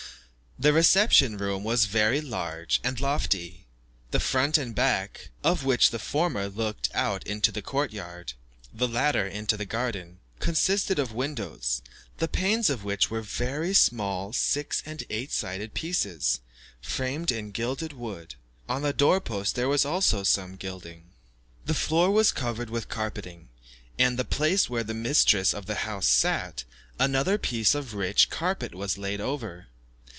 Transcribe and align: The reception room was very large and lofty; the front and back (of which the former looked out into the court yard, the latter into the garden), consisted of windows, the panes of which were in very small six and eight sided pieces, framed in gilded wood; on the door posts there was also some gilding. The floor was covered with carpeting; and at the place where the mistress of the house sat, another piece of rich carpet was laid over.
The 0.59 0.73
reception 0.73 1.39
room 1.39 1.63
was 1.63 1.85
very 1.85 2.21
large 2.21 2.81
and 2.83 3.01
lofty; 3.01 3.65
the 4.11 4.19
front 4.19 4.59
and 4.59 4.75
back 4.75 5.29
(of 5.43 5.65
which 5.65 5.89
the 5.89 5.97
former 5.97 6.47
looked 6.49 6.91
out 6.93 7.25
into 7.25 7.51
the 7.51 7.63
court 7.63 7.91
yard, 7.91 8.33
the 8.71 8.87
latter 8.87 9.25
into 9.25 9.57
the 9.57 9.65
garden), 9.65 10.19
consisted 10.37 10.99
of 10.99 11.13
windows, 11.13 11.81
the 12.19 12.27
panes 12.27 12.69
of 12.69 12.83
which 12.83 13.09
were 13.09 13.19
in 13.21 13.23
very 13.23 13.73
small 13.73 14.33
six 14.33 14.83
and 14.85 15.03
eight 15.09 15.31
sided 15.31 15.73
pieces, 15.73 16.41
framed 16.79 17.31
in 17.31 17.49
gilded 17.49 17.93
wood; 17.93 18.35
on 18.69 18.83
the 18.83 18.93
door 18.93 19.19
posts 19.19 19.53
there 19.53 19.69
was 19.69 19.83
also 19.83 20.21
some 20.21 20.57
gilding. 20.57 21.05
The 21.65 21.73
floor 21.73 22.11
was 22.11 22.31
covered 22.31 22.69
with 22.69 22.87
carpeting; 22.87 23.49
and 23.97 24.13
at 24.13 24.17
the 24.29 24.35
place 24.35 24.69
where 24.69 24.83
the 24.83 24.93
mistress 24.93 25.55
of 25.55 25.65
the 25.65 25.73
house 25.89 26.07
sat, 26.07 26.65
another 26.99 27.39
piece 27.39 27.73
of 27.73 27.95
rich 27.95 28.29
carpet 28.29 28.75
was 28.75 28.99
laid 28.99 29.19
over. 29.19 29.65